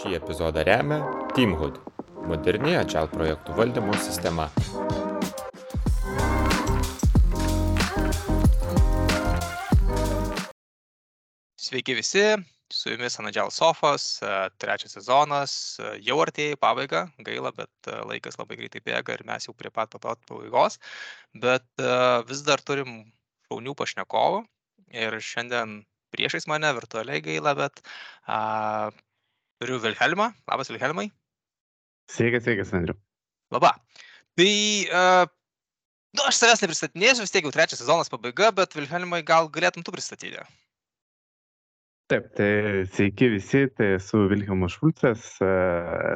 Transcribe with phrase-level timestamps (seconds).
[0.00, 0.96] Šį epizodą remia
[1.36, 1.74] Teamhood-
[2.30, 4.46] moderni Agile projektų valdymo sistema.
[11.60, 12.22] Sveiki visi,
[12.72, 15.58] su jumis Anadžel Sofos, e, trečias sezonas,
[16.08, 20.00] jau artėja į pabaigą, gaila, bet laikas labai greitai bėga ir mes jau prie pat
[20.00, 20.80] pat pabaigos,
[21.44, 21.68] bet
[22.32, 23.04] vis dar turim
[23.50, 24.42] šaunių pašnekovų
[25.04, 25.82] ir šiandien
[26.16, 27.84] priešais mane virtualiai gaila, bet
[29.60, 30.32] turiu Vilhelmą.
[30.50, 31.10] Labas Vilhelmai.
[32.10, 32.96] Sveikas, sveikas, Andriu.
[33.54, 33.74] Labą.
[34.38, 34.54] Tai
[34.96, 35.04] a,
[36.10, 39.92] Nu, aš savęs nepristatinėsiu, vis tiek jau trečias sezonas pabaiga, bet Vilhelmai gal galėtum tu
[39.94, 40.42] pristatyti.
[42.10, 42.50] Taip, tai
[42.90, 45.50] sveiki visi, tai esu Vilhelmas Šulcas, e,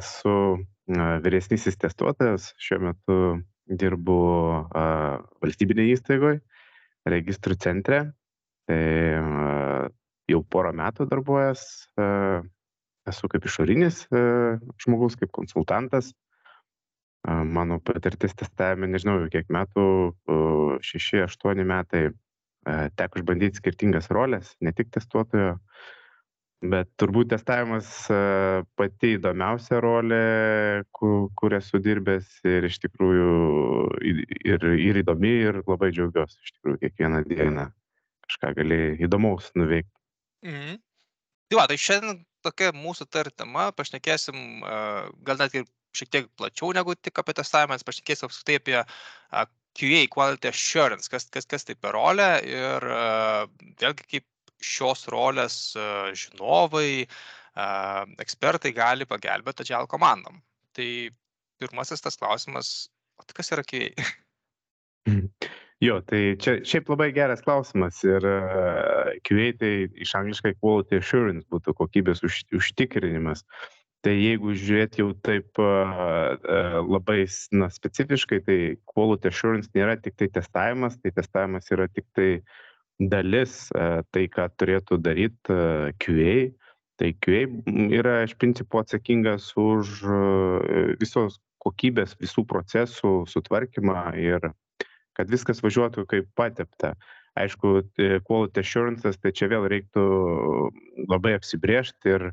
[0.00, 3.18] esu e, vyresnysis testuotojas, šiuo metu
[3.70, 4.18] dirbu
[4.82, 4.82] e,
[5.46, 6.40] valstybinėje įstaigoje,
[7.14, 8.00] registrų centre,
[8.66, 8.80] tai
[10.32, 11.62] jau porą metų darbuojas,
[13.10, 14.04] esu kaip išorinis
[14.82, 16.12] žmogus, kaip konsultantas,
[17.24, 19.86] mano patirtis testavime, nežinau, kiek metų,
[20.84, 22.08] šeši, aštuoni metai,
[22.96, 25.56] teko išbandyti skirtingas rolės, ne tik testuotojo,
[26.64, 27.88] bet turbūt testavimas
[28.76, 33.32] pati įdomiausia rolė, kur, kur esu dirbęs ir iš tikrųjų
[34.04, 37.68] ir, ir įdomi ir labai džiaugiuosi iš tikrųjų kiekvieną dieną
[38.24, 39.92] kažką gali įdomaus nuveikti.
[40.44, 40.80] Mhm.
[41.52, 44.62] Tai va, tai šiandien tokia mūsų tartama, pašnekėsim
[45.26, 48.78] gal net ir šiek tiek plačiau negu tik apie testavimą, pašnekėsim apskritai apie
[49.74, 52.86] QA, Quality Assurance, kas, kas, kas tai per rolę ir
[53.80, 54.26] vėlgi kaip
[54.64, 55.56] šios rolės
[56.18, 57.06] žinovai,
[58.22, 60.38] ekspertai gali pagelbėti Agile komandom.
[60.74, 60.88] Tai
[61.62, 62.74] pirmasis tas klausimas,
[63.34, 63.90] kas yra QA?
[65.84, 68.24] Jo, tai čia šiaip labai geras klausimas ir
[69.26, 73.44] QA tai iš angliškai quality assurance būtų kokybės už, užtikrinimas.
[74.04, 77.24] Tai jeigu žiūrėt jau taip labai
[77.56, 78.58] na, specifiškai, tai
[78.88, 82.30] quality assurance nėra tik tai testavimas, tai testavimas yra tik tai
[82.98, 86.36] dalis e, tai, ką turėtų daryti e, QA.
[87.00, 87.46] Tai QA
[87.90, 90.18] yra iš principo atsakingas už e,
[91.00, 94.52] visos kokybės, visų procesų sutvarkymą ir
[95.16, 96.94] kad viskas važiuotų kaip patepta.
[97.34, 97.80] Aišku,
[98.28, 100.02] quality assurances, tai čia vėl reiktų
[101.10, 102.28] labai apsibriežti ir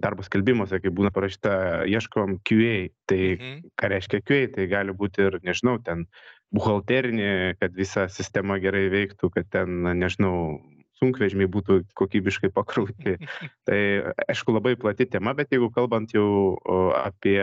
[0.00, 2.88] darbo skelbimuose, kai būna parašyta, ieškom QA.
[3.08, 3.60] Tai mhm.
[3.76, 6.06] ką reiškia QA, tai gali būti ir, nežinau, ten
[6.54, 10.60] buhalterinė, kad visa sistema gerai veiktų, kad ten, nežinau,
[11.00, 13.16] sunkvežimiai būtų kokybiškai pakrauti.
[13.68, 13.80] Tai
[14.26, 16.56] aišku labai plati tema, bet jeigu kalbant jau
[16.96, 17.40] apie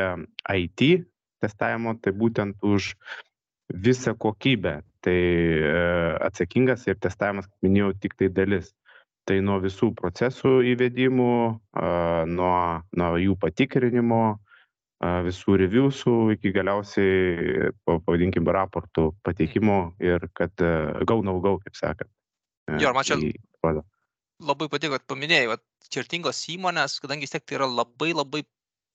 [0.49, 1.03] IT
[1.43, 2.93] testavimo, tai būtent už
[3.73, 4.81] visą kokybę.
[5.03, 5.73] Tai e,
[6.23, 8.71] atsakingas ir testavimas, kaip minėjau, tik tai dalis.
[9.27, 11.35] Tai nuo visų procesų įvedimų,
[12.27, 12.55] nuo,
[12.99, 14.17] nuo jų patikrinimo,
[15.23, 20.51] visų reviewsų iki galiausiai, pavadinkim, raportų pateikimo ir kad
[21.07, 22.11] go no go, kaip sakant.
[22.67, 23.15] Jo, ir man čia
[24.43, 28.43] labai patiko, kad paminėjai, kad skirtingos įmonės, kadangi vis tiek tai yra labai labai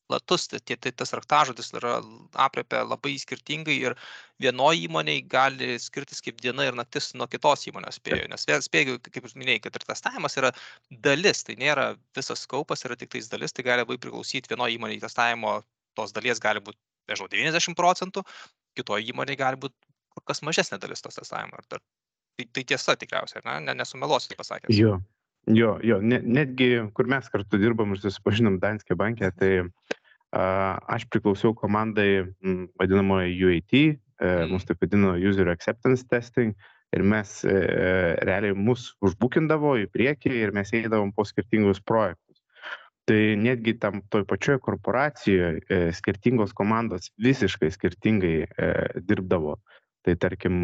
[0.09, 1.99] platus, tai, tai tas raktažodis yra
[2.47, 3.97] apriepia labai skirtingai ir
[4.43, 8.29] vienoje įmonėje gali skirtis kaip diena ir naktis nuo kitos įmonės spėjų.
[8.33, 10.53] Nes vėl spėjau, kaip jūs minėjai, kad ir testavimas yra
[11.05, 15.05] dalis, tai nėra visas skaupas, yra tik tais dalis, tai gali labai priklausyti vienoje įmonėje
[15.05, 15.59] testavimo
[15.99, 16.79] tos dalies gali būt,
[17.11, 18.25] nežinau, 90 procentų,
[18.79, 19.75] kitoje įmonėje gali būt
[20.15, 21.61] kur kas mažesnė dalis tos testavimo.
[21.69, 21.81] Tai,
[22.55, 23.75] tai tiesa tikriausiai, ne?
[23.75, 24.77] nesumeluosiu pasakęs.
[24.79, 24.99] Jo,
[25.47, 26.01] jo, jo.
[26.01, 32.09] Ne, netgi, kur mes kartu dirbam ir susipažinom Danskė bankė, tai uh, aš priklausiau komandai
[32.25, 34.51] m, vadinamoje UAT, uh, mm.
[34.53, 36.57] mus taip vadino User Acceptance Testing.
[36.97, 37.51] Ir mes e,
[38.25, 42.39] realiai mus užbukindavo į priekį ir mes eidavom po skirtingus projektus
[43.09, 48.69] tai netgi tam toj pačioj korporacijoj e, skirtingos komandos visiškai skirtingai e,
[49.09, 49.57] dirbdavo.
[50.09, 50.55] Tai tarkim,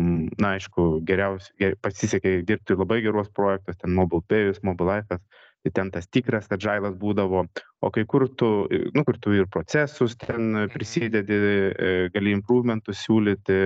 [0.40, 5.18] na aišku, geriausiai pasisekė dirbti labai geruos projektus, ten Mobile Payus, Mobile Life,
[5.64, 7.42] tai ten tas tikras adžailas būdavo,
[7.84, 8.48] o kai kur tu,
[8.96, 10.72] nu, kur tu ir procesus ten mhm.
[10.72, 13.60] prisidedi, e, gali improvementus siūlyti,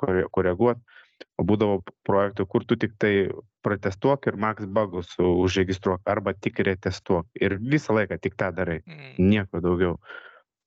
[0.00, 0.98] koreguoti
[1.36, 3.12] o būdavo projektų, kur tu tik tai
[3.64, 7.28] protestuok ir max bugus užregistruok arba tik retestuok.
[7.40, 9.14] Ir visą laiką tik tą darai, mm.
[9.20, 9.98] nieko daugiau.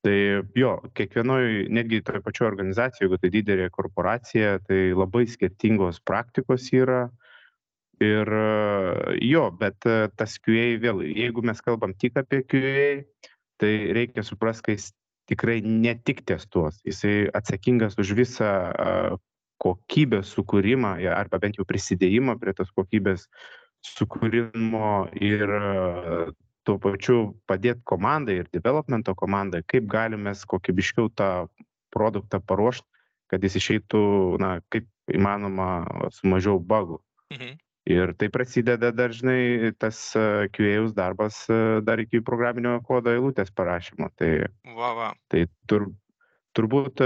[0.03, 0.15] Tai
[0.59, 7.05] jo, kiekvienoje, netgi toje pačioje organizacijoje, jeigu tai didelė korporacija, tai labai skirtingos praktikos yra.
[8.03, 8.27] Ir
[9.23, 9.85] jo, bet
[10.19, 12.89] tas QA vėl, jeigu mes kalbam tik apie QA,
[13.61, 14.89] tai reikia suprasti, kad jis
[15.31, 18.51] tikrai ne tik testuos, jisai atsakingas už visą
[19.63, 23.29] kokybės sukūrimą arba bent jau prisidėjimą prie tos kokybės
[23.87, 25.55] sukūrimo ir
[26.67, 27.19] tuo pačiu
[27.49, 31.29] padėt komandai ir developmento komandai, kaip galim mes kokybiškiau tą
[31.93, 32.87] produktą paruošti,
[33.31, 34.03] kad jis išeitų,
[34.41, 37.01] na, kaip įmanoma su mažiau bagų.
[37.33, 37.59] Mhm.
[37.83, 39.97] Ir tai prasideda dažnai tas
[40.55, 41.41] QA darbas
[41.83, 44.07] dar iki programinio kodo eilutės parašymo.
[44.15, 44.29] Tai,
[44.77, 45.09] Va, va.
[45.27, 45.89] tai tur,
[46.55, 47.03] turbūt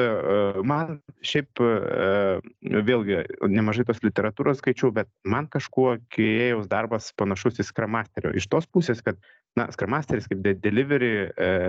[0.69, 1.63] man šiaip
[2.91, 8.35] vėlgi nemažai tos literatūros skaičiau, bet man kažkuo QA darbas panašus į Scrum Masterio.
[8.37, 9.17] Iš tos pusės, kad,
[9.57, 11.27] na, Scrum Masteris kaip de delivery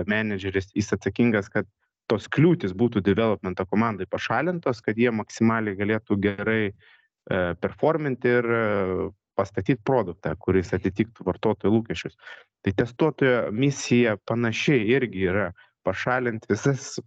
[0.09, 1.67] manageris, jis atsakingas, kad
[2.09, 9.03] tos kliūtis būtų developmento komandai pašalintos, kad jie maksimaliai galėtų gerai uh, performinti ir uh,
[9.39, 12.17] pastatyti produktą, kuris atitiktų vartotojų lūkesčius.
[12.65, 15.45] Tai testuotojo misija panašiai irgi yra
[15.87, 16.97] pašalinti visas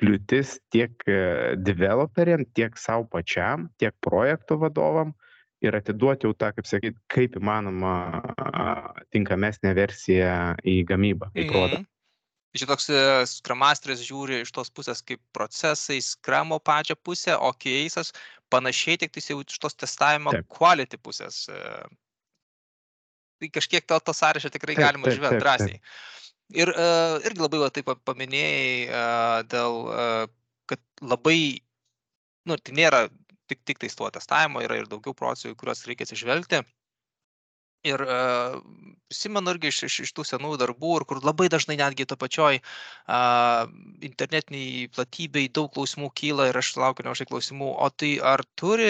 [0.00, 1.04] kliūtis tiek
[1.60, 5.12] developeriam, tiek savo pačiam, tiek projekto vadovam
[5.62, 7.94] ir atiduoti jau tą, kaip sakyt, kaip įmanoma
[9.14, 10.36] tinkamesnę versiją
[10.66, 11.80] į gamybą, į.
[11.80, 11.88] Mhm.
[12.52, 12.90] Čia toks
[13.30, 18.12] Scrum Masteris žiūri iš tos pusės kaip procesai, Scrumo pačią pusę, o keisas
[18.52, 20.48] panašiai tik tai jau iš tos testavimo Taip.
[20.52, 21.46] quality pusės.
[21.48, 21.86] e,
[23.40, 25.80] Tai kažkiek to, to sąrašą tikrai Taip, galima žvelgti drąsiai.
[26.52, 30.26] Ir uh, irgi labai va, taip pa- paminėjai uh, dėl, uh,
[30.68, 31.64] kad labai,
[32.46, 33.06] nu, tai nėra
[33.52, 36.64] tik, tik tais tuo testavimo, yra ir daugiau procesų, kuriuos reikia atsižvelgti.
[37.90, 38.60] Ir uh,
[39.10, 43.64] prisimenu irgi iš, iš, iš tų senų darbų, kur labai dažnai netgi to pačioj uh,
[44.06, 48.86] internetiniai platybei daug klausimų kyla ir aš laukiu nemažai klausimų, o tai ar turi,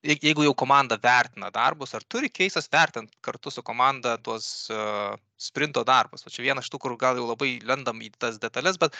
[0.00, 5.12] je- jeigu jau komanda vertina darbus, ar turi keisas vertint kartu su komanda tuos uh,
[5.36, 6.24] sprinto darbus.
[6.24, 8.96] O čia vienas iš tų, kur gal jau labai lendam į tas detalės, bet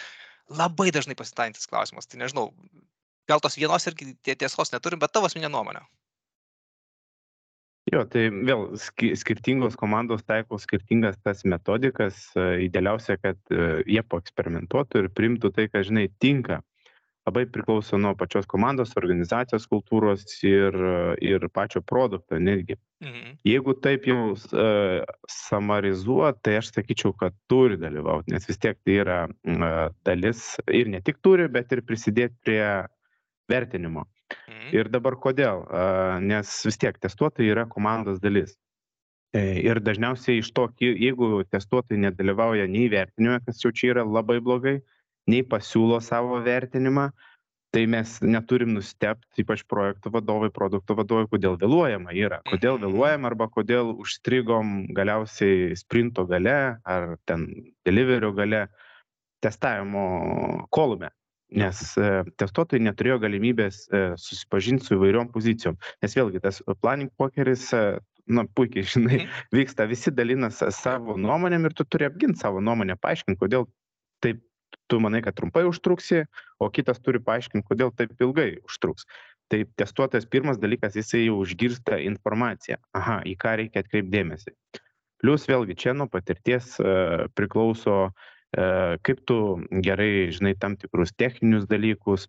[0.53, 2.05] labai dažnai pasitaikantis klausimas.
[2.05, 2.50] Tai nežinau,
[3.28, 5.84] gal tos vienos irgi tie tiesos neturim, bet tavo asmeninė nuomonė.
[7.87, 12.19] Jo, tai vėl ski, skirtingos komandos taiko skirtingas tas metodikas.
[12.34, 16.64] e, Idealiausia, kad e, jie paeksperimentuotų ir primtų tai, kas, žinai, tinka.
[17.26, 22.75] Labai priklauso nuo pačios komandos, organizacijos kultūros ir, e, ir pačio produkto netgi.
[23.05, 23.38] Mhm.
[23.46, 28.94] Jeigu taip jau uh, samarizuot, tai aš sakyčiau, kad turi dalyvauti, nes vis tiek tai
[29.02, 29.75] yra uh,
[30.08, 32.62] dalis ir ne tik turi, bet ir prisidėti prie
[33.50, 34.06] vertinimo.
[34.48, 34.70] Mhm.
[34.75, 35.64] Ir dabar kodėl?
[36.26, 38.56] Nes vis tiek testuotojai yra komandos dalis.
[39.34, 44.40] E, Ir dažniausiai iš to, jeigu testuotojai nedalyvauja nei vertinime, kas jau čia yra labai
[44.40, 44.81] blogai,
[45.28, 47.10] nei pasiūlo savo vertinimą,
[47.75, 52.38] tai mes neturim nustebti, ypač projektų vadovai, produkto vadovai, kodėl vėluojama yra.
[52.49, 52.82] Kodėl Mhm.
[52.87, 57.46] vėluojama arba kodėl užstrigom galiausiai sprinto gale ar ten
[57.84, 58.69] deliverio gale
[59.42, 61.10] testavimo kolume
[61.54, 65.76] nes e, testuotojai neturėjo galimybės e, susipažinti su įvairiom pozicijom.
[66.02, 69.44] Nes vėlgi tas planning pokeris, e, na, puikiai žinai, Mhm.
[69.54, 73.69] vyksta, visi dalina sa- savo nuomonėm ir tu turi apginti savo nuomonę, paaiškinti, kodėl
[74.20, 74.43] taip
[74.90, 76.25] tu manai, kad trumpai užtruksi,
[76.58, 79.06] o kitas turi paaiškinti, kodėl taip ilgai užtruks.
[79.49, 82.76] Tai testuotojas pirmas dalykas, jisai jau užgirsta informaciją.
[82.94, 84.50] Aha, į ką reikia atkreipdėmėsi.
[85.22, 86.76] Plius vėlgi čia nuo patirties
[87.34, 88.10] priklauso
[88.56, 89.38] kaip tu
[89.85, 92.26] gerai žinai tam tikrus techninius dalykus,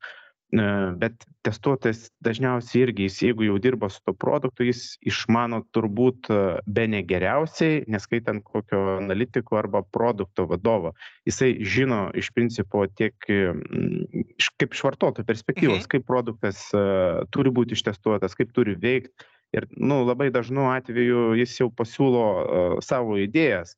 [0.51, 0.65] e,
[0.99, 6.39] bet testuotojas dažniausiai irgi, jis, jeigu jau dirba su to produktu, jis išmano turbūt e,
[6.67, 10.93] be ne geriausiai, neskaitant kokio analitiko arba produkto vadovo.
[11.27, 15.89] Jisai žino iš principo tiek kaip iš vartotojo perspektyvos, Mhm.
[15.95, 16.85] kaip produktas e,
[17.31, 19.27] turi būti ištestuotas, kaip turi veikti.
[19.55, 23.77] Ir nu, labai dažnu atveju jis jau pasiūlo uh, savo idėjas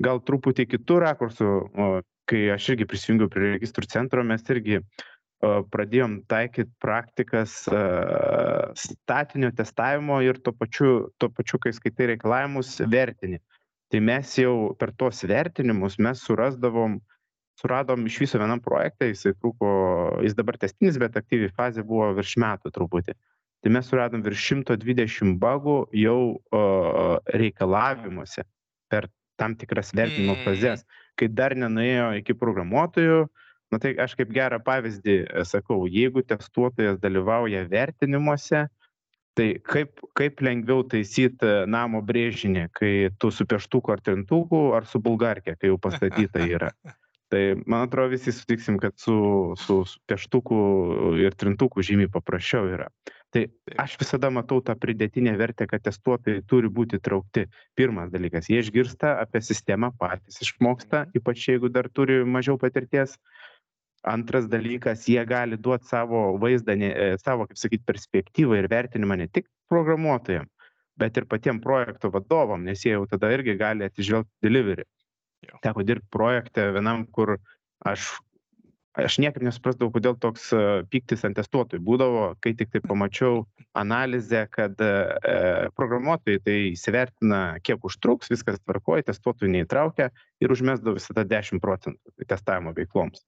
[0.00, 1.48] gal truputį kitų rakursų,
[2.30, 4.80] kai aš irgi prisijungiau prie registrų centro, mes irgi
[5.42, 7.64] pradėjom taikyti praktikas
[8.78, 13.42] statinio testavimo ir tuo pačiu, tuo pačiu, kai skaitai reikalavimus, vertini.
[13.90, 17.00] Tai mes jau per tuos vertinimus mes surasdavom,
[17.60, 19.72] suradom iš viso vienam projektą, jisai truko,
[20.24, 23.18] jis dabar testinis, bet aktyviai fazė buvo virš metų truputį.
[23.62, 26.20] Tai mes suradom virš 120 bagų jau
[27.34, 28.46] reikalavimuose
[28.90, 29.10] per
[29.42, 30.44] tam tikras vertinimo Mm.
[30.46, 30.86] fazes,
[31.18, 33.26] kai dar nenuėjo iki programuotojų.
[33.72, 38.66] Na tai aš kaip gerą pavyzdį e, sakau, jeigu testuotojas dalyvauja vertinimuose,
[39.32, 45.00] tai kaip, kaip lengviau taisyti namo brėžinį, kai tu su pieštuku ar trintuku, ar su
[45.00, 46.72] bulgarkė, kai jau pastatyta yra.
[47.32, 49.14] Tai man atrodo visi sutiksim, kad su,
[49.56, 50.56] su, su pieštuku
[51.16, 52.90] ir trintuku žymiai paprasčiau yra.
[53.32, 53.46] Tai
[53.80, 57.46] aš visada matau tą pridėtinę vertę, kad testuotojai turi būti traukti.
[57.78, 63.16] Pirmas dalykas, jie išgirsta apie sistemą, patys išmoksta, ypač jeigu dar turi mažiau patirties.
[64.04, 69.16] Antras dalykas, jie gali duoti savo vaizdą, ne, e, savo, kaip sakyti, perspektyvą ir vertinimą
[69.20, 70.50] ne tik programuotojams,
[71.00, 74.84] bet ir patiem projekto vadovam, nes jie jau tada irgi gali atižvelgti delivery.
[75.46, 75.56] Jo.
[75.64, 77.36] Teko dirbti projekte vienam, kur
[77.88, 78.10] aš,
[78.98, 83.44] aš niekaip nesuprasdavau, kodėl toks e, pyktis ant testuotojų būdavo, kai tik tai pamačiau
[83.78, 84.92] analizę, kad e,
[85.78, 90.10] programuotojai tai įsivertina, kiek užtruks, viskas tvarkoja, testuotojų neįtraukia
[90.42, 93.24] ir užmesdavo visada 10 procentų testavimo veikloms.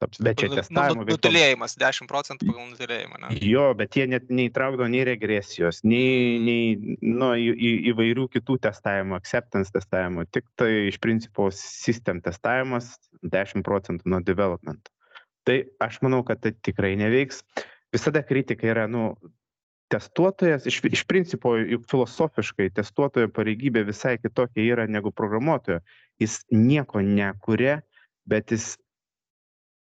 [0.00, 1.26] Bet čia Nu, testavimo nu, veikloms.
[1.26, 3.18] Nutylėjimas, 10 procentų pagal nutylėjimą.
[3.20, 3.32] Ne?
[3.44, 9.18] Jo, bet jie net neįtraukdavo nei regresijos, nei, nei nu, į, į, įvairių kitų testavimų,
[9.18, 14.88] acceptance testavimų, tik tai iš principo system testavimas 10 procentų nuo development.
[15.48, 17.42] Tai aš manau, kad tai tikrai neveiks.
[17.94, 19.14] Visada kritika yra, nu,
[19.90, 25.80] testuotojas, iš, iš principo, juk filosofiškai testuotojo pareigybė visai kitokia yra negu programuotojo.
[26.22, 27.80] Jis nieko nekuria,
[28.30, 28.76] bet jis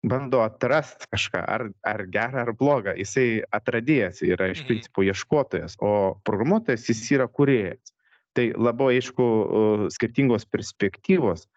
[0.08, 2.94] bando atrast kažką, ar, ar gerą, ar blogą.
[2.96, 4.68] Jisai atradėjas yra iš Mhm.
[4.68, 7.92] principo ieškotojas, o programuotojas jis yra kuriejas.
[8.32, 11.48] Tai labai aišku uh, skirtingos perspektyvos,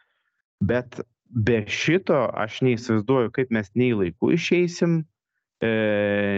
[0.59, 0.99] bet
[1.31, 5.01] be šito aš neįsivaizduoju, kaip mes nei laiku išeisim,
[5.63, 5.71] e,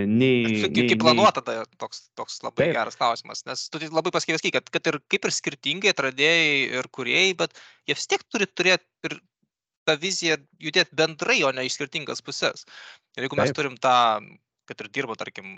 [0.10, 0.64] nei...
[0.64, 2.74] Kaip, nei- planuota, tai toks, toks labai Taip.
[2.78, 6.90] geras klausimas, nes tu tai labai pasakėjai, kad, kad ir kaip ir skirtingai atradėjai ir
[6.94, 7.58] kuriejai, bet
[7.90, 9.18] jie vis tiek turi turėti ir
[9.88, 12.68] tą viziją judėti bendrai, o ne iš skirtingas pusės.
[13.18, 13.60] Ir jeigu mes Taip.
[13.60, 13.98] turim tą,
[14.70, 15.58] kad ir dirbo, tarkim,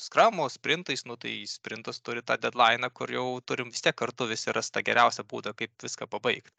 [0.00, 4.54] skramo, sprintais, nu tai sprintas turi tą deadline, kur jau turim vis tiek kartu visi
[4.54, 6.54] rasti tą geriausią būdą, kaip viską pabaigti.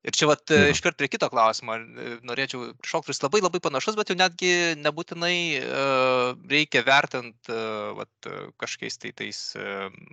[0.00, 0.60] Ir čia vat Jo.
[0.72, 5.34] iškart prie kito klausimo, e, norėčiau šokti, kuris labai labai panašus, bet jau netgi nebūtinai
[5.58, 5.64] e,
[6.48, 7.58] reikia vertinti
[7.98, 9.66] vat, e, kažkokiais tai tais e,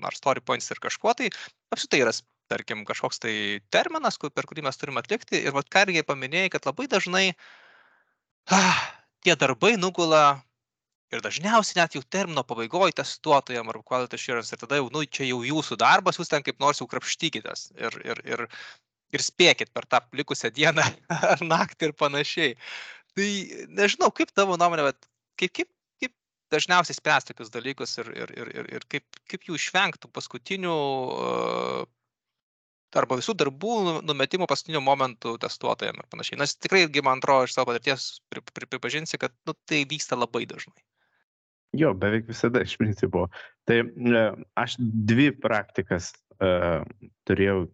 [0.04, 1.30] ar story points ir kažkuo tai.
[1.72, 2.12] Apsitai yra,
[2.52, 3.36] tarkim, kažkoks tai
[3.72, 5.40] terminas, kur, per kurį mes turime atlikti.
[5.40, 7.26] Ir vat ką irgi paminėjai, kad labai dažnai
[8.52, 8.84] ah,
[9.24, 10.42] tie darbai nugula
[11.16, 15.30] ir dažniausiai net jau termino pabaigoje testuotojam ar quality assurance ir tada jau, nu, čia
[15.30, 18.44] jau jūsų darbas, jūs ten kaip nors jau krapštykitės ir, ir, ir,
[19.16, 20.86] ir spėkit per tą likusią dieną
[21.34, 22.56] ar naktį ir panašiai.
[23.18, 23.30] Tai
[23.80, 25.10] nežinau, kaip tavo nuomonė, bet
[25.40, 25.70] kaip, kaip,
[26.04, 26.14] kaip
[26.54, 31.86] dažniausiai spręs tokius dalykus ir, ir, ir, ir, ir kaip, kaip jų išvengtų paskutinių uh,
[32.98, 36.40] arba visų darbų nu- numetimų paskutiniu momentu testuotojam ir panašiai.
[36.40, 40.46] Nes tikrai man atrodo, iš savo patirties pri, pri, pripažinsi, kad nu, tai vyksta labai
[40.50, 40.78] dažnai.
[41.76, 43.28] Jo, beveik visada iš principo.
[43.68, 44.24] Tai e,
[44.56, 46.52] aš dvi praktikas e,
[47.28, 47.68] turėjau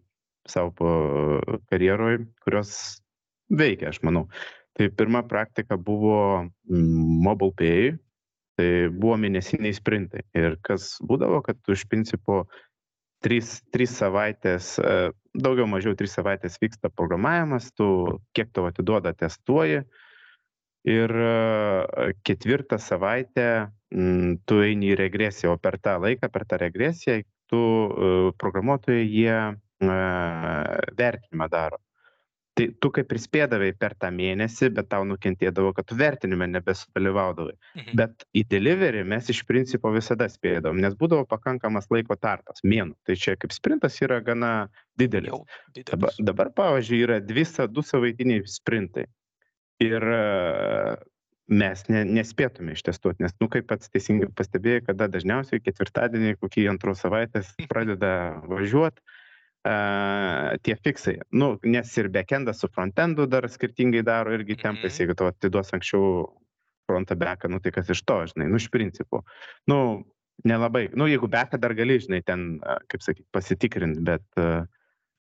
[0.48, 0.72] savo
[1.70, 2.74] karjeroj, kurios
[3.48, 4.26] veikia, aš manau.
[4.74, 7.92] Tai pirma praktika buvo mm, mobile pay,
[8.58, 10.24] tai buvo mėnesiniai sprintai.
[10.36, 12.44] Ir kas būdavo, kad tu iš principo
[13.24, 19.84] trys, trys savaitės, e, daugiau mažiau trys savaitės vyksta programavimas, tu kiek tau atiduoda testuoji.
[20.84, 23.48] Ir e, ketvirtą savaitę
[23.94, 28.10] mm, tu eini į regresiją, o per tą laiką, per tą regresiją, tu e,
[28.42, 29.38] programuotojai jie
[29.82, 31.80] vertinimą daro.
[32.54, 37.54] Tai tu kaip ir spėdavai per tą mėnesį, bet tau nukentėdavo, kad tu vertinime nebesudalyvaudavai.
[37.74, 37.96] Mhm.
[37.98, 42.94] Bet į delivery mes iš principo visada spėdavom, nes būdavo pakankamas laiko tarpas, mėnų.
[43.02, 44.52] Tai čia kaip sprintas yra gana
[45.00, 45.34] didelis.
[45.34, 46.20] Jau Dabar, didelis.
[46.30, 49.08] dabar pavyzdžiui, yra dvi, du savaitiniai sprintai.
[49.82, 50.06] Ir
[51.50, 57.02] mes ne, nespėtume ištestuoti, nes, nu, kaip pats teisingai pastebėjai, kada dažniausiai ketvirtadienį, kokį antros
[57.02, 58.14] savaitės pradeda
[58.46, 59.02] važiuoti
[59.64, 61.18] uh, tie fiksai.
[61.32, 65.00] Nu, nes ir backendas su frontendu dar skirtingai daro irgi tempais, Mhm.
[65.00, 66.28] jeigu tu atiduos anksčiau
[66.88, 69.24] frontą beką, nu tai kas iš to, žinai, nu iš principo.
[69.66, 70.04] Nu,
[70.44, 74.24] nelabai, nu jeigu beką dar gali, žinai, ten, kaip sakyti, pasitikrinti, bet,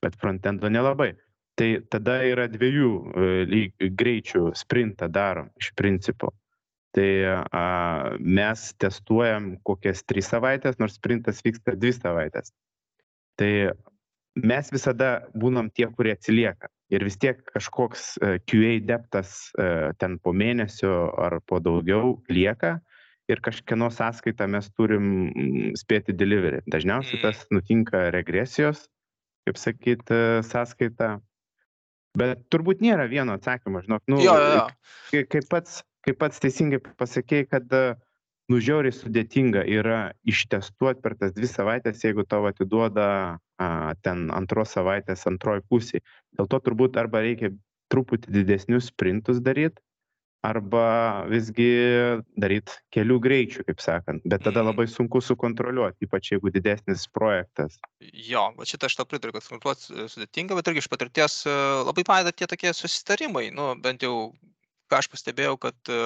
[0.03, 1.15] bet frontendo nelabai.
[1.57, 6.31] Tai tada yra dviejų e, lyg- greičių sprintą darom iš principo.
[6.95, 7.11] Tai
[7.53, 12.55] a, mes testuojam kokias tris savaitės, nors sprintas vyksta dvi savaitės.
[13.37, 13.51] Tai
[14.37, 16.69] mes visada būnam tie, kurie atsilieka.
[16.91, 22.81] Ir vis tiek kažkoks e, QA deptas e, ten po mėnesio ar po daugiau lieka.
[23.31, 26.63] Ir kažkieno sąskaitą mes turim mm, spėti delivery.
[26.67, 27.23] Dažniausiai Mm.
[27.23, 28.89] tas nutinka regresijos,
[29.47, 31.21] kaip sakyt, e, sąskaita.
[32.19, 34.03] Bet turbūt nėra vieno atsakymo, žinok.
[34.11, 34.67] Nu, Jo, jo, jo.
[35.13, 37.95] kai- kaip pats, kaip pats teisingai pasakėjai, kad e,
[38.51, 43.07] nu žiauriai sudėtinga yra ištestuoti per tas dvi savaitės, jeigu tau atiduoda
[43.63, 43.69] a,
[44.03, 46.03] ten antros savaitės antroji pusė.
[46.39, 47.53] Dėl to turbūt arba reikia
[47.91, 49.83] truputį didesnius sprintus daryti,
[50.47, 51.69] arba visgi
[52.41, 54.25] daryti kelių greičių, kaip sakant.
[54.29, 57.77] Bet tada labai sunku sukontroliuoti, ypač jeigu didesnis projektas.
[58.01, 62.07] Jo, va šitą aš to pritariu, kad konsultuoti sudėtinga, bet irgi iš patirties e, labai
[62.09, 63.51] padeda tie tokie susitarimai.
[63.57, 64.31] Nu, bent jau,
[64.91, 66.01] ką aš pastebėjau, kad e,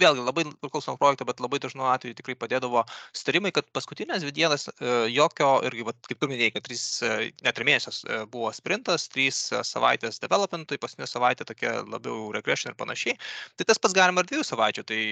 [0.00, 2.84] vėlgi labai priklauso nuo projekto, bet labai dažnu atveju tikrai padėdavo
[3.16, 7.30] sutarimai, kad paskutinės dvi dienas e, jokio, irgi, vat, kaip tu minėjai, kad trys, e,
[7.46, 12.78] net ir mėnesius e, buvo sprintas, trys savaitės developmentui, paskutinė savaitė tokia labiau regression ir
[12.80, 13.18] panašiai.
[13.56, 14.86] Tai tas pats galima ir dviejų savaičių.
[14.90, 15.02] Tai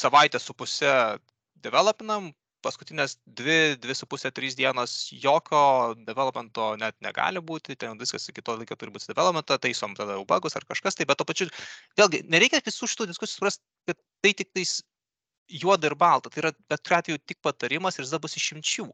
[0.00, 0.92] savaitę su pusė
[1.64, 2.30] developinam,
[2.64, 8.44] paskutinės dvi, dvi su pusė, trys dienos jokio developmento net negali būti, ten viskas iki
[8.44, 11.48] to laiko turi būti developmento, taisom tada jau bagus ar kažkas, tai bet to pačiu,
[12.00, 13.64] vėlgi, nereikia visų šitų diskusijų suprasti,
[14.24, 14.78] tai tik tais
[15.50, 18.86] juoda ir balta, tai yra bet kuriuo atveju tik patarimas ir tada bus išimčių.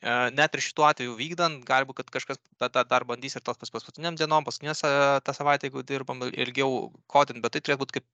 [0.00, 3.72] E, net ir šituo atveju vykdant, galbūt, kad kažkas tą dar bandys ir tos pas
[3.76, 4.74] paskutiniam dienom, paskutinę
[5.26, 8.06] tą savaitę, jeigu dirbam ilgiau kodint, bet tai turėtų būti kaip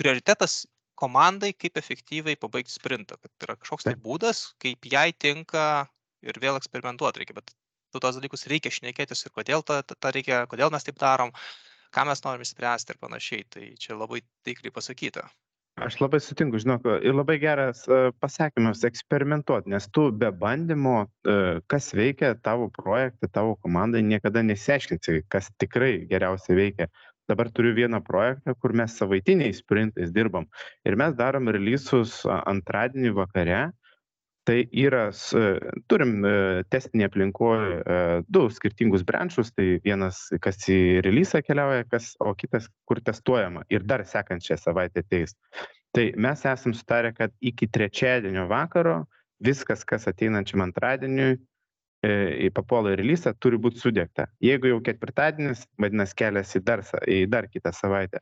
[0.00, 0.64] prioritetas
[1.00, 5.86] komandai kaip efektyviai pabaigti sprintą, kad yra kažkoks tai būdas, kaip jai tinka
[6.24, 7.52] ir vėl eksperimentuoti reikia, bet
[7.92, 11.32] tu tos dalykus reikia šnekėtis ir kodėl, ta, ta, ta reikia, kodėl mes taip darom,
[11.94, 13.48] ką mes norim išspręsti ir panašiai.
[13.50, 15.26] Tai čia labai taikliai pasakyta.
[15.76, 21.58] Aš labai sutinku, žinok, ir labai geras uh, pasakymas- eksperimentuoti, nes tu be bandymo, uh,
[21.68, 26.88] kas veikia tavo projektą, tavo komandai, niekada nesiaiškinsi, kas tikrai geriausiai veikia
[27.28, 30.46] dabar turiu vieną projektą kur mes savaitiniais sprintais dirbam
[30.86, 33.60] ir mes darom relysus antradienį vakare
[34.46, 35.34] tai yra s
[35.90, 36.34] turim e,
[36.72, 37.96] testinėj aplinkoj e,
[38.30, 43.84] du skirtingus brenčus tai vienas kas į relysą keliauja kas o kitas kur testuojama ir
[43.86, 45.36] dar sekančią savaitę ateis
[45.96, 49.02] tai mes esam sutarę kad iki trečiadienio vakaro
[49.42, 51.36] viskas kas ateinančiam antradieniui
[52.04, 54.28] E, papuola į releasą, turi būti sudėkta.
[54.44, 58.20] Jeigu jau ketvirtadienis, vadinasi, kelias į dar, į dar kitą savaitę.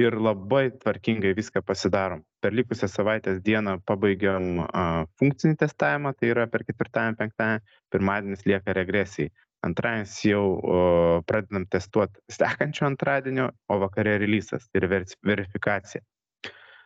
[0.00, 2.24] Ir labai tvarkingai viską pasidarom.
[2.42, 7.60] Per likusią savaitės dieną pabaigiam a, funkcinį testavimą, tai yra per ketvirtąjį, penktąjį,
[7.94, 9.30] pirmadienis lieka regresijai.
[9.64, 10.80] Antradienis jau o,
[11.28, 16.02] pradedam testuoti sekančio antradienio, o vakare releasas ir verifikacija.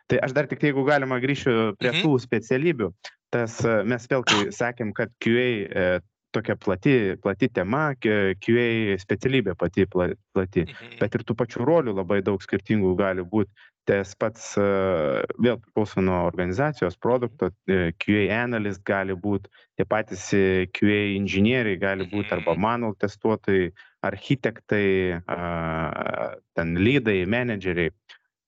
[0.09, 2.05] Tai aš dar tik, jeigu galima, grįšiu prie mhm.
[2.05, 2.93] tų specialybių.
[3.33, 5.89] Tas mes vėl, kai sakėm, kad QA e,
[6.31, 10.99] tokia plati plati tema QA specialybė pati pla plati, mhm.
[11.01, 13.51] bet ir tų pačių rolių labai daug skirtingų gali būti.
[13.89, 19.49] Tas pats vėl priklauso nuo organizacijos, produkto, e, QA analyst gali būti,
[19.79, 22.61] tie patys e, QA inžinieriai gali būti arba mhm.
[22.67, 23.71] manual testuotojai,
[24.05, 25.19] architektai,
[26.55, 27.91] ten lydai, menedžeriai.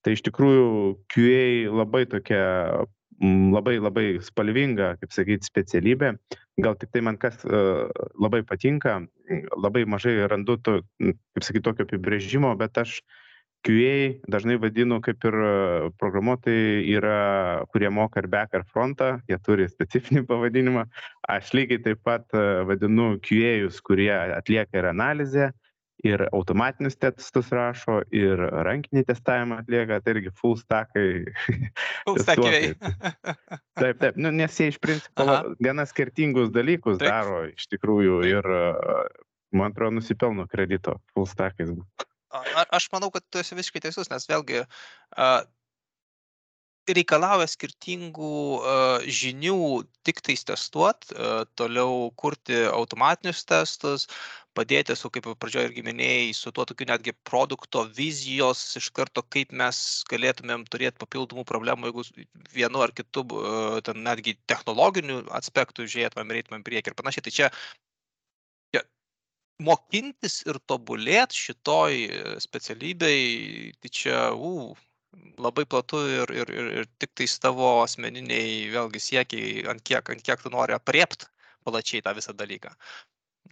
[0.02, 0.68] Tai iš tikrųjų
[1.12, 1.42] QA
[1.74, 2.44] labai tokia
[3.20, 6.14] labai labai spalvinga, kaip sakyti, specialybė.
[6.62, 7.88] Gal tik tai man kas uh,
[8.20, 9.00] labai patinka,
[9.56, 13.00] labai mažai randu, to, kaip sakyti, tokio apibrėžimo, bet aš
[13.62, 15.36] QA dažnai vadinu kaip ir
[16.02, 20.88] programuotojai yra, kurie moka ir back ar frontą, jie turi specifinį pavadinimą.
[21.30, 22.26] Aš lygiai taip pat
[22.66, 25.52] vadinu QA-jus, kurie atlieka ir analizę,
[26.06, 31.24] ir automatinius testus rašo, ir rankinį testavimą atlieka, tai irgi full stackai.
[32.06, 32.72] Full stackai.
[33.78, 35.54] taip, taip, nu, nes jie iš principo Aha.
[35.62, 37.08] gana skirtingus dalykus taip.
[37.08, 38.50] daro iš tikrųjų ir,
[39.54, 41.70] man atrodo, nusipelno kredito full stackais.
[42.72, 45.42] Aš manau, kad tu esi visiškai teisus, nes vėlgi uh,
[46.90, 48.34] reikalauja skirtingų
[49.06, 49.56] žinių
[50.06, 51.06] tiktais testuot,
[51.58, 54.08] toliau kurti automatinius testus,
[54.56, 59.54] padėti su, kaip pradžioje irgi minėjai, su tuo tokiu netgi produkto vizijos iš karto, kaip
[59.54, 63.24] mes galėtumėm turėti papildomų problemų, jeigu vienu ar kitu,
[63.86, 67.26] ten netgi technologinių aspektų žiūrėtumėm, reitumėm priekį ir panašiai.
[67.28, 67.52] Tai čia
[69.62, 71.98] mokintis ir tobulėti šitoj
[72.42, 74.74] specialybei, tai čia, uh,
[75.38, 80.42] labai platu ir ir ir ir tiktais tavo asmeniniai vėlgi siekiai, ant kiek, ant kiek
[80.42, 81.28] tu nori apriept
[81.64, 82.72] plačiai tą visą dalyką.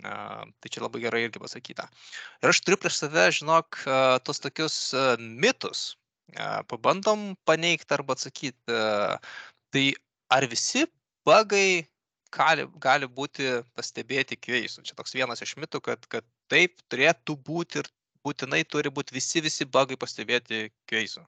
[0.00, 1.84] Uh, tai čia labai gerai irgi pasakyta.
[2.40, 5.90] Ir aš turiu prieš save, žinok, uh, tos tokius uh, mitus.
[6.70, 8.54] Pabandom paneigti arba atsakyti.
[9.74, 9.84] Tai
[10.30, 10.84] ar visi
[11.26, 11.82] bagai
[12.30, 14.84] gali, gali būti pastebėti kveisų?
[14.86, 17.90] Čia toks vienas iš mitų, kad, kad taip turėtų būti ir
[18.22, 21.26] būtinai turi būti visi, visi bagai pastebėti kveisų.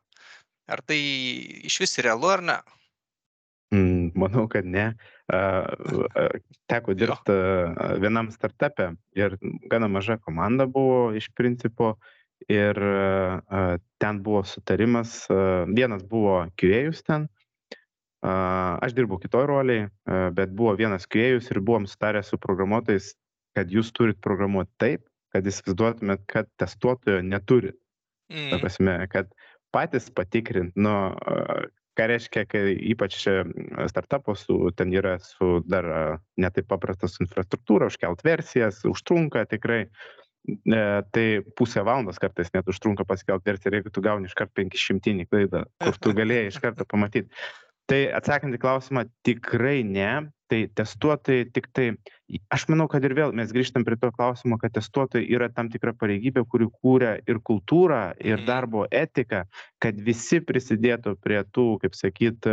[0.70, 1.01] Ar tai
[1.66, 2.59] iš vis realu ar ne?
[3.72, 4.92] Mm, manau, kad ne.
[6.70, 7.37] Teko dirbti
[8.03, 9.38] vienam startupė ir
[9.72, 11.96] gana maža komanda buvo iš principo
[12.51, 12.77] ir
[14.03, 15.29] ten buvo sutarimas,
[15.70, 17.29] vienas buvo QA ten,
[18.22, 19.87] aš dirbau kitoj roliai,
[20.35, 23.14] bet buvo vienas QA ir buvom sutarę su programuotojais,
[23.57, 27.79] kad jūs turit programuoti taip, kad įsivaizduotumėt, kad testuotojo neturit.
[28.33, 28.51] Mm.
[28.51, 29.33] Ta prasme, kad
[29.72, 30.94] patys patikrint, nu,
[31.98, 33.18] ką reiškia, kai ypač
[33.90, 34.46] startupos
[34.78, 35.88] ten yra su dar
[36.40, 39.87] netaip paprastas infrastruktūra, užkelt versijas, užtrunka tikrai.
[40.66, 45.28] e, tai pusę valandos kartais net užtrunka paskelbti versiją ir jeigu tu gauni iškart 500
[45.30, 47.30] klaidą, kur tu galėjai iš karto pamatyti.
[47.87, 50.32] Tai atsakant į klausimą, tikrai ne.
[50.52, 51.86] Tai testuotojai tik tai,
[52.52, 55.94] aš manau, kad ir vėl mes grįžtam prie to klausimo, kad testuotojai yra tam tikra
[55.96, 58.46] pareigybė, kuri kūrė ir kultūrą, ir Mhm.
[58.50, 59.46] darbo etiką,
[59.80, 62.50] kad visi prisidėtų prie tų, kaip sakyt,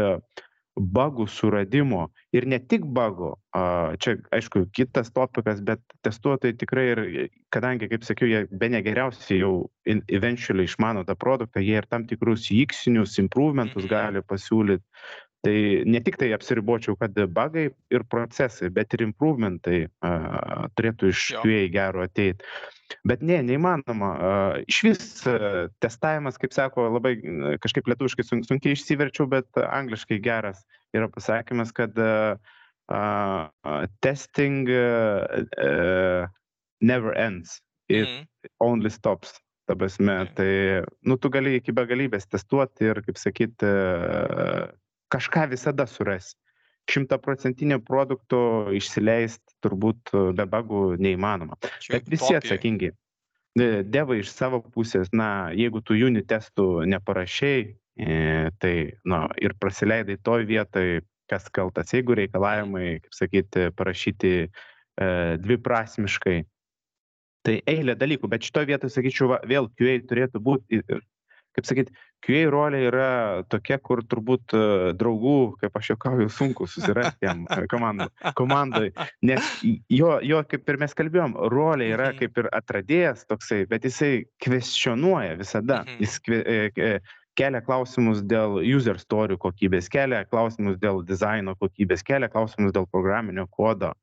[0.79, 3.33] bagų suradimo ir ne tik bagų,
[3.99, 7.01] čia aišku kitas topikas, bet testuotojai tikrai ir,
[7.51, 9.69] kadangi, kaip sakiau, jie be negeriausiai jau
[10.07, 13.89] eventually išmano tą produktą, jie ir tam tikrus įksinius, improvementus Mhm.
[13.91, 14.83] gali pasiūlyti.
[15.45, 21.21] Tai ne tik tai apsiribočiau, kad bagai ir procesai, bet ir improvementai a, turėtų iš.
[21.39, 22.43] QA gero ateiti.
[23.07, 24.09] Bet ne, neįmanoma.
[24.19, 24.31] a,
[24.67, 27.13] Iš vis a, testavimas, kaip sako, labai
[27.63, 32.35] kažkaip lietuviškai sun- sunkiai išsiverčiau, bet angliškai geras yra pasakymas, kad a,
[32.91, 36.27] a, testing a, a,
[36.81, 37.61] never ends.
[37.87, 38.27] It Mhm.
[38.59, 39.39] only stops.
[39.69, 40.35] Ta prasme, Mhm.
[40.35, 43.71] tai, nu, tu gali iki begalybės testuoti ir, kaip sakyti,
[45.13, 46.35] kažką visada surasi.
[46.89, 48.39] Šimtaprocentinio produkto
[48.73, 51.59] išsileisti turbūt be bagų neįmanoma.
[51.83, 52.41] Čia Bet visi utopija.
[52.41, 52.89] atsakingi.
[53.59, 57.65] E, Devai iš savo pusės, na, jeigu tu unit testų neparašiai,
[57.99, 58.17] e,
[58.61, 58.73] tai,
[59.05, 64.49] na, ir prasileidai toj vietoj, kas kaltas, jeigu reikalavimai, kaip sakyti, parašyti e,
[65.43, 66.37] dviprasmiškai,
[67.45, 70.81] tai eilė dalykų, bet šitoje vietoje, sakyčiau, vėl QA turėtų būti,
[71.59, 71.93] kaip sakyti,
[72.25, 73.09] QA rolė yra
[73.51, 74.61] tokia, kur turbūt e,
[74.99, 78.89] draugų, kaip aš juokauju, sunku susirasti jam e, komandai, komandai,
[79.23, 79.53] nes
[79.91, 82.19] jo, jo, kaip ir mes kalbėjom, rolė yra Mhm.
[82.19, 85.99] kaip ir atradėjas toksai, bet jisai kvestionuoja visada, Mhm.
[86.03, 86.99] jis kve, e, e,
[87.39, 93.47] kelia klausimus dėl user story kokybės, kelia klausimus dėl dizaino kokybės, kelia klausimus dėl programinio
[93.47, 93.93] kodo.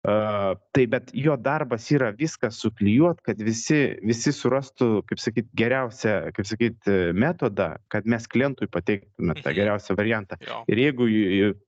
[0.00, 6.14] Uh, tai bet jo darbas yra viską suklijuot, kad visi, visi surastų, kaip sakyt, geriausią,
[6.36, 10.38] kaip sakyt, metodą, kad mes klientui pateiktume tą geriausią variantą.
[10.72, 11.10] Ir jeigu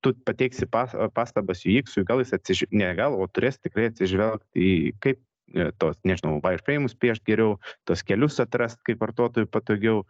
[0.00, 4.72] tu pateiksi pas, pastabas UX, gal jis atsižvelgs, ne gal, o turės tikrai atsižvelgti į
[5.04, 5.20] kaip
[5.78, 7.56] tos, nežinau, wireframes piešti geriau,
[7.88, 10.06] tos kelius atrasti, kaip vartotojui patogiau.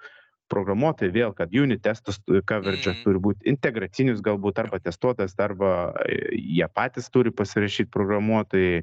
[0.52, 3.04] Programuotojai vėl, kad unit testas coverage'as Mhm.
[3.06, 8.82] turi būti integracinius galbūt arba testuotas, arba e, jie patys turi pasirašyti programuotojai.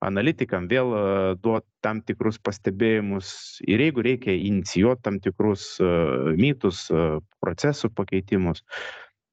[0.00, 1.00] Analitikam vėl e,
[1.44, 5.90] duoti tam tikrus pastebėjimus ir jeigu reikia inicijuoti tam tikrus e,
[6.40, 8.64] mytus, e, procesų pakeitimus.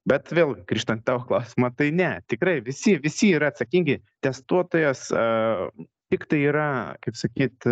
[0.07, 3.97] Bet vėl, grįžtant tavo klausimą, tai ne, tikrai visi, visi yra atsakingi.
[4.23, 5.65] Testuotojas uh,
[6.11, 7.67] tik tai yra, kaip sakyt,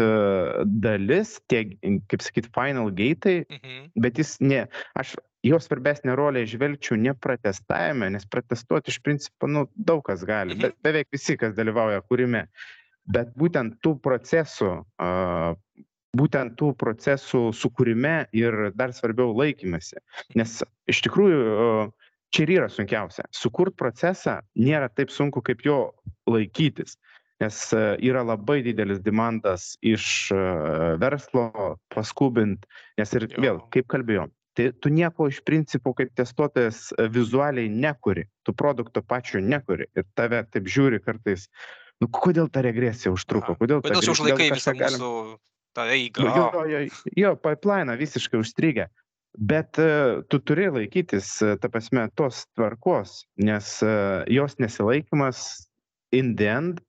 [0.84, 1.63] dalis, tie,
[2.12, 3.91] kaip sakyt, final gate'ai, Mhm.
[4.02, 9.67] bet jis ne, aš jo svarbesnę rolę išvelgčiau ne pratestavime, nes pratestuoti iš principo, nu,
[9.76, 10.62] daug kas gali, Mhm.
[10.62, 12.48] bet beveik visi, kas dalyvauja kūrime.
[13.08, 14.84] Bet būtent tų procesų,
[16.17, 19.98] būtent tų procesų sukūrime ir dar svarbiau laikymasi.
[20.36, 21.91] Nes iš tikrųjų
[22.32, 23.26] čia ir yra sunkiausia.
[23.32, 25.93] Sukurt procesą nėra taip sunku, kaip jo
[26.28, 26.98] laikytis.
[27.43, 30.38] Nes e, yra labai didelis demandas iš e,
[31.02, 31.50] verslo
[31.91, 32.63] paskubint,
[32.95, 33.41] nes ir Jo.
[33.43, 39.04] vėl, kaip kalbėjom, tai tu nieko iš principo kaip testuotojas e, vizualiai nekuri, tu produkto
[39.04, 41.50] pačio nekuri ir tave taip žiūri kartais,
[42.00, 45.36] nu kodėl ta regresija užtruko, kodėl ta Kodėl čia užlaikai visą galim- mūsų
[45.76, 46.24] tą eigą?
[46.24, 46.86] Nu, jo, jo,
[47.26, 48.88] jo, pipeline visiškai užstrigę.
[49.36, 49.76] Bet
[50.32, 51.28] tu turi laikytis,
[51.60, 53.71] ta prasme, tos tvarkos, nes
[54.32, 55.41] jos nesilaikymas
[56.15, 56.80] in the end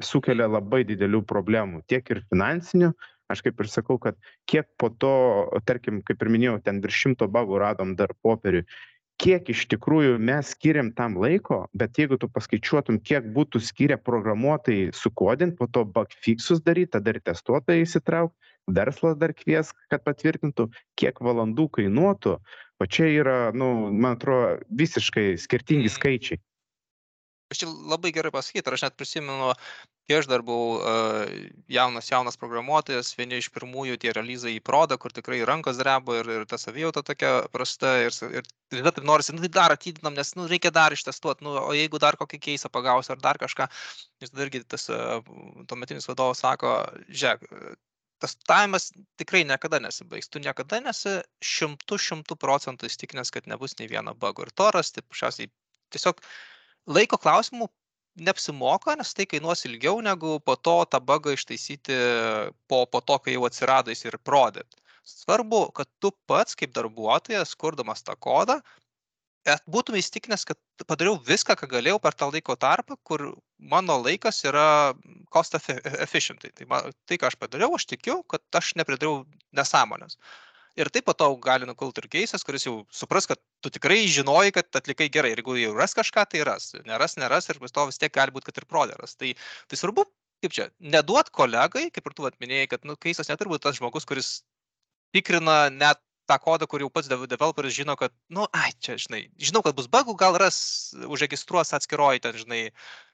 [0.00, 2.92] sukelia labai didelių problemų, tiek ir finansinių,
[3.32, 4.16] aš kaip ir sakau, kad
[4.48, 5.12] kiek po to,
[5.68, 8.64] tarkim, kaip ir minėjau, ten virš šimto bagų radom dar popierių,
[9.22, 14.90] kiek iš tikrųjų mes skiriam tam laiko, bet jeigu tu paskaičiuotum, kiek būtų skiria programuotojai
[14.96, 18.36] sukodint, po to bug fixus daryti, tada ir testuotojai įsitraukti,
[18.72, 22.38] verslas dar kvies, kad patvirtintų, kiek valandų kainuotų,
[22.82, 25.94] o čia yra, nu, man atrodo, visiškai skirtingi Mhm.
[25.96, 26.40] skaičiai.
[27.52, 29.52] Aš čia labai gerai pasakyti, ir aš net prisimenu,
[30.08, 31.34] kai aš dar buvau uh,
[31.72, 36.32] jaunas, jaunas programuotojas, vieni iš pirmųjų tie realizai į prodą, kur tikrai rankos dreba ir,
[36.38, 40.34] ir ta savijauta tokia prasta ir, ir tada taip norisi, nu tai dar atidinam, nes
[40.38, 43.68] nu, reikia dar ištestuoti, nu, o jeigu dar kokį keisą pagausiu ar dar kažką,
[44.22, 45.22] ir tada irgi tas uh,
[45.70, 46.76] tuometinis vadovas sako,
[47.08, 47.80] žiūrėk, uh,
[48.22, 50.30] testavimas tikrai niekada nesibaigs.
[50.30, 54.46] Tu niekada nesi šimtų šimtų procentų įstikinęs, kad nebus nei vieno bago.
[54.46, 55.50] Ir to rasti, pašiausiai,
[55.94, 56.22] tiesiog
[56.86, 57.68] laiko klausimų
[58.26, 61.96] neapsimoka, nes tai kainuos ilgiau negu po to tą bugą ištaisyti
[62.68, 64.66] po, po to, kai jau atsirado jis ir prodė.
[65.08, 68.60] Svarbu, kad tu pats kaip darbuotojas, kurdamas tą kodą,
[69.46, 74.44] et- būtum įstikinęs, kad padariau viską, ką galėjau per tą laiko tarpą, kur mano laikas
[74.46, 74.94] yra
[75.34, 76.52] cost efficientai.
[76.54, 79.24] Tai, ma, tai, ką aš padariau, aš tikiu, kad aš nepridariau
[79.56, 80.18] nesąmonės.
[80.80, 84.54] Ir taip po to gali nukulti ir keisas, kuris jau supras, kad tu tikrai žinoji,
[84.56, 85.34] kad atlikai gerai.
[85.34, 86.70] Ir jeigu jau ras kažką, tai ras.
[86.88, 89.12] Neras, neras ir vis to vis tiek gali būti, kad ir proderas.
[89.20, 89.34] Tai,
[89.68, 90.06] tai svarbu,
[90.44, 94.08] kaip čia, neduot kolegai, kaip ir tu atminėjai, kad nu, keisas neturi būti tas žmogus,
[94.08, 94.32] kuris
[95.12, 99.60] tikrina net tą kodą, kur jau pats developeris žino, kad, nu, ai, čia, žinai, žinau,
[99.66, 100.56] kad bus bugų, gal ras,
[101.04, 102.62] užregistruos atskiroji ten, žinai,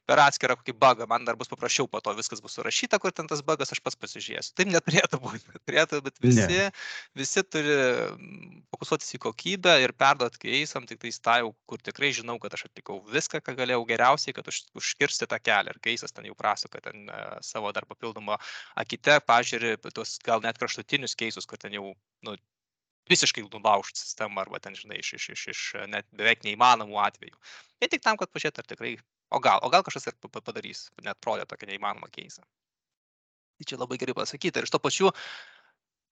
[0.08, 3.28] per atskirą kokį bugą, man dar bus paprasčiau, po to viskas bus surašyta, kur ten
[3.28, 4.54] tas bugas, aš pats pasižiūrėsiu.
[4.56, 6.68] Taip neturėtų būti, turėtų, bet visi, ne.
[7.18, 12.38] visi turi mm, fokusuotis į kokybę ir perduoti keisam, tik tai stau, kur tikrai žinau,
[12.42, 15.76] kad aš atlikau viską, ką galėjau geriausiai, kad už, užkirsti tą kelią.
[15.76, 18.38] Ir keisas ten jau prasuka ten uh, savo dar papildomą
[18.80, 21.92] akite, pažiūrė, tuos gal net kraštutinius keisus, kur ten jau,
[22.24, 22.38] nu,
[23.08, 27.36] visiškai nulaužt sistemą arba ten, žinai, iš, iš, iš, iš net beveik neįmanomų atvejų.
[27.80, 28.96] Vien tik tam, kad pažiūrėt, ar tikrai,
[29.30, 32.44] o gal, o gal kažkas ir padarys, net prodė tokią neįmanomą keisą.
[33.58, 34.60] Tai čia labai gerai pasakyti.
[34.60, 35.10] Ir iš to pačiu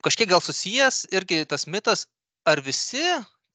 [0.05, 2.07] kažkiek gal susijęs irgi tas mitas,
[2.47, 3.05] ar visi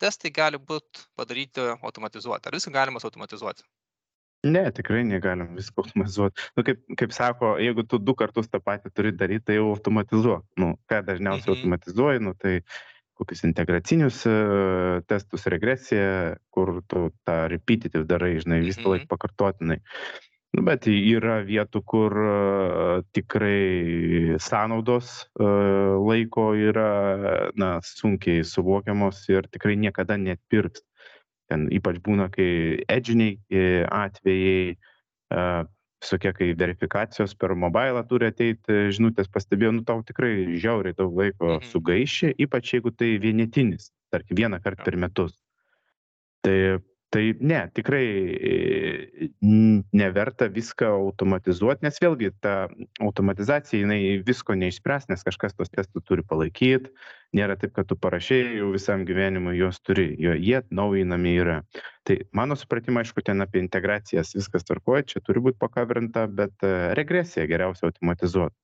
[0.02, 3.64] testai gali būti padaryti automatizuoti, ar viską galima automatizuoti.
[4.42, 6.48] Ne, tikrai negalim visko automatizuoti.
[6.58, 10.48] Nu, kaip, kaip sako, jeigu tu du kartus tą patį turi daryti, tai jau automatizuok.
[10.58, 11.60] Nu, ką dažniausiai mhm.
[11.60, 12.56] automatizuoji, nu, tai
[13.22, 14.34] kokius integracinius e,
[15.10, 19.12] testus, regresiją, kur tu tą repetitive darai, žinai, visą laiką mhm.
[19.14, 19.80] pakartotinai.
[20.52, 26.90] Nu, bet yra vietų, kur uh, tikrai sąnaudos uh, laiko yra
[27.56, 30.84] na, sunkiai suvokiamos ir tikrai niekada net pirks.
[31.48, 33.40] Ten ypač būna, kai edžiniai
[33.88, 34.76] atvejai,
[36.02, 41.58] visokie kai verifikacijos per mobilą turi ateiti žinutės pastebėjau nu tau tikrai žiauriai daug laiko
[41.58, 41.68] Mhm.
[41.72, 45.38] sugaiši ypač jeigu tai vienetinis tarkim vienąkart per metus
[46.44, 46.80] tai
[47.12, 48.06] tai ne tikrai
[49.44, 52.54] n- neverta viską automatizuot nes vėlgi ta
[53.04, 56.88] automatizacija jinai visko neišspręs nes kažkas tuos testus turi palaikyt.
[57.36, 61.60] Nėra taip kad tu parašei jau visam gyvenimui juos turi jo jie atnaujinami yra.
[62.08, 66.74] Tai mano supratimu aišku ten apie integracijas viskas tvarkoj čia turi būt pakaverinta bet e,
[66.96, 68.56] regresiją geriausia automatizuot.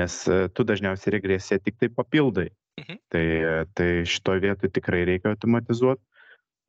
[0.00, 2.48] Nes e, tu dažniausiai regresiją tiktai papildai.
[2.74, 2.96] Mhm.
[3.06, 3.26] tai
[3.78, 6.00] tai šitoj vietoj tikrai reikia automatizuot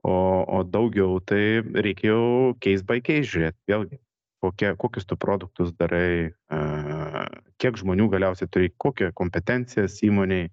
[0.05, 0.15] o
[0.57, 3.57] o daugiau tai reikia jau case by case žiūrėt.
[3.69, 3.99] Vėlgi
[4.45, 7.25] kokia kokius tu produktus darai a
[7.61, 10.49] kiek žmonių galiausiai turi kokią kompetencijas įmonėj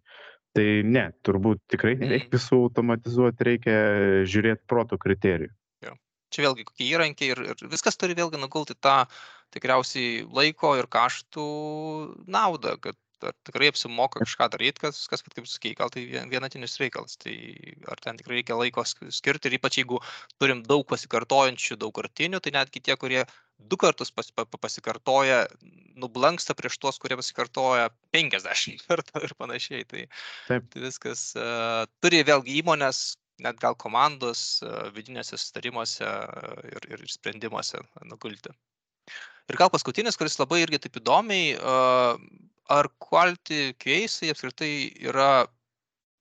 [0.57, 2.33] tai ne turbūt tikrai nereik Mhm.
[2.37, 3.77] visų automatizuot reikia
[4.29, 5.53] žiūrėt proto kriterijų.
[6.33, 9.05] Čia vėlgi kokie įrankiai ir, ir viskas turi vėlgi nugulti tą
[9.53, 11.45] tikriausiai laiko ir kaštų
[12.25, 12.97] naudą, kad
[13.29, 17.17] ar tikrai apsimoka kažką daryti, kas, kas kaip sakei, gal tai vien- vienatinis reikalas.
[17.21, 17.35] Tai
[17.93, 20.01] ar ten tikrai reikia laiko sk- skirti ir ypač jeigu
[20.43, 23.25] turim daug pasikartojančių, daugkartinių, tai netgi tie, kurie
[23.71, 25.47] du kartus pas, pa, pa- pasikartoja,
[26.03, 29.87] nublanksta prieš tuos, kurie pasikartoja 50 kartų ir panašiai.
[29.89, 30.07] Tai,
[30.49, 30.69] Taip.
[30.73, 33.05] tai viskas uh, turi vėlgi įmonės,
[33.43, 38.53] net gal komandos uh, vidinėse sustarimuose uh, ir, ir sprendimuose nugulti.
[39.51, 41.57] Ir gal paskutinis, kuris labai irgi taip įdomiai,
[42.73, 44.73] ar quality case'ai apskritai
[45.11, 45.47] yra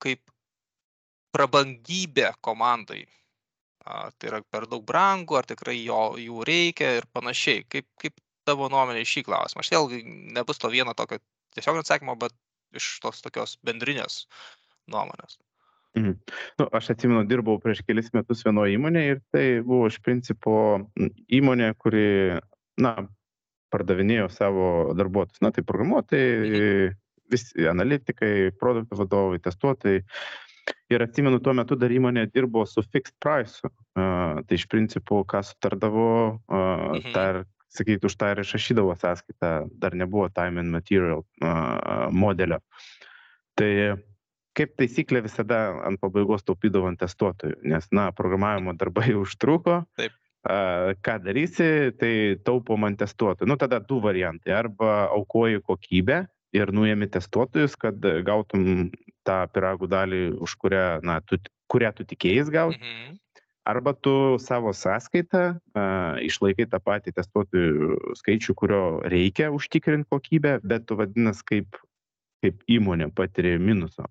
[0.01, 0.23] kaip
[1.36, 3.05] prabangybė komandai?
[3.81, 7.63] A, tai yra per daug brangu, ar tikrai jo, jų reikia ir panašiai.
[7.65, 9.63] Kaip, kaip tavo nuomonė šį klausimą?
[9.63, 10.01] Aš vėlgi
[10.38, 11.17] nebus to vieno tokio
[11.55, 12.36] tiesiog atsakymo, bet
[12.77, 14.25] iš tos tokios bendrinės
[14.91, 15.39] nuomonės.
[15.97, 16.13] Mhm.
[16.62, 20.53] Nu, aš atsimenu, dirbau prieš kelis metus vienoje įmonėje ir tai buvo iš principo
[21.27, 22.05] įmonė, kuri,
[22.79, 22.95] na,
[23.71, 24.65] pardavinėjo savo
[24.99, 25.41] darbuotojus.
[25.43, 26.91] Na, tai programuotojai,
[27.31, 30.03] visi analitikai, produktų vadovai, testuotojai.
[30.91, 33.63] Ir atsimenu, tuo metu dar įmonė dirbo su fixed price.
[33.63, 37.13] Uh, tai iš principo, ką sutardavo, uh, Mhm.
[37.15, 37.39] tą ir,
[37.71, 42.60] sakyti, už tą ir išrašydavo sąskaitą, dar nebuvo time and material uh, modelio.
[43.55, 43.71] Tai
[44.57, 49.86] kaip taisyklė visada ant pabaigos taupydavo ant testuotojų, nes, na, programavimo darbai užtruko.
[49.97, 50.12] Taip.
[50.41, 53.49] A, ką darysi, tai taupom ant testuotojų.
[53.49, 54.56] Nu, tada du variantai.
[54.58, 56.23] Arba aukoji kokybę
[56.58, 58.89] ir nuėmi testuotojus, kad gautum
[59.27, 61.38] tą piragų dalį, už kurią, na, tu,
[61.69, 62.82] kurią tu tikėjai gauti.
[62.82, 63.19] Mhm.
[63.69, 65.43] Arba tu savo sąskaitą
[65.77, 65.84] a,
[66.25, 71.77] išlaikai tą patį testuotojų skaičių, kurio reikia užtikrinti kokybę, bet tu vadinasi kaip,
[72.41, 74.10] kaip įmonė patiri minuso.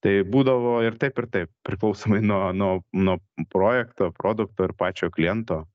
[0.00, 3.18] Tai būdavo ir taip, ir taip, priklausomai nuo, nuo, nuo
[3.52, 5.66] projekto, produkto ir pačio kliento.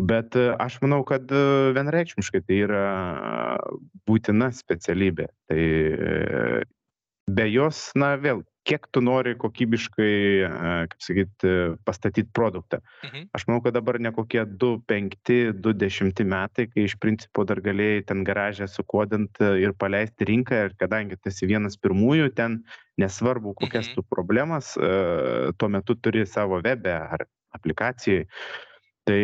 [0.00, 1.42] Bet e, aš manau, kad e,
[1.76, 2.84] vienareikšmiškai tai yra
[4.08, 5.28] būtina specialybė.
[5.50, 6.64] Tai e,
[7.30, 10.14] be jos, na vėl, kiek tu nori kokybiškai,
[10.90, 11.52] kaip sakyti,
[11.84, 12.80] pastatyti produktą.
[13.04, 13.28] Mhm.
[13.36, 18.24] Aš manau, kad dabar ne kokie 2-5, 2-10 metai, kai iš principo dar galėjai ten
[18.24, 22.62] garažę sukodinti ir paleisti rinką ir kadangi tu esi vienas pirmųjų, ten
[23.00, 23.94] nesvarbu, kokias mhm.
[23.98, 24.74] tu problemas,
[25.58, 28.24] tuo metu turi savo webe ar aplikacijai.
[29.04, 29.22] Tai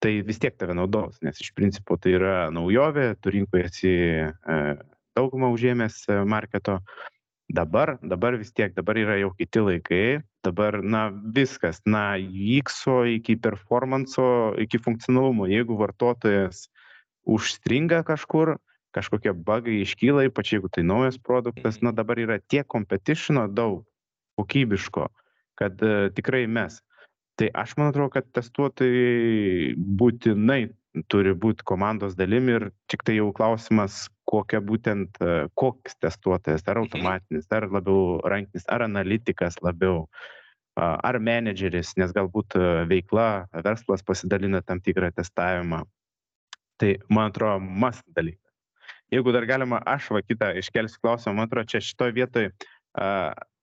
[0.00, 3.90] tai vis tiek tave naudos, nes iš principo tai yra naujovė, tu rinkoje esi
[5.18, 6.78] daugumą užėmęs marketo,
[7.50, 13.36] dabar dabar vis tiek dabar yra jau kiti laikai dabar na viskas na ikso iki
[13.36, 15.48] performanso iki funkcionalumo.
[15.50, 16.68] Jeigu vartotojas
[17.26, 18.56] užstringa kažkur
[18.94, 23.84] kažkokie bagai iškyla ypač jeigu tai naujas produktas na dabar yra tiek kompetišino daug
[24.38, 25.08] kokybiško
[25.60, 26.80] kad uh, tikrai mes.
[27.36, 30.70] Tai aš man atrodo kad testuotojai būtinai
[31.12, 36.86] turi būt komandos dalim ir tiktai jau klausimas kokia būtent e, koks testuotojas ar mhm.
[36.86, 40.06] automatinis ar labiau rankinis ar analitikas labiau
[40.80, 45.82] ar menedžeris nes galbūt e, veikla verslas pasidalina tam tikrą testavimą.
[46.80, 48.54] Tai man atrodo must dalykas.
[49.12, 51.34] Jeigu dar galima aš va kitą iškelsiu klausimą.
[51.36, 52.50] Man atrodo čia šitoj vietoj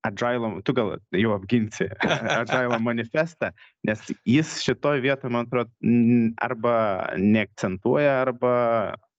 [0.08, 1.88] Agile, tu gal jau apginsi
[2.42, 3.52] Agile manifestą,
[3.88, 5.72] nes jis šitoj vietoje, man atrodo,
[6.44, 6.76] arba
[7.20, 8.54] neakcentuoja, arba,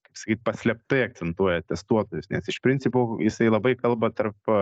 [0.08, 4.54] kaip sakyti, paslėptai akcentuoja testuotojus, nes iš principo jisai labai kalba tarp